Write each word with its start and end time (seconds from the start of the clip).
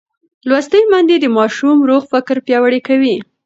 لوستې 0.49 0.79
میندې 0.91 1.15
د 1.21 1.25
ماشوم 1.37 1.77
روغ 1.89 2.01
فکر 2.13 2.35
پیاوړی 2.45 2.79
کوي. 2.87 3.15